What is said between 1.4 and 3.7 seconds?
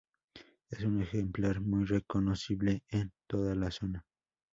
muy reconocible en toda la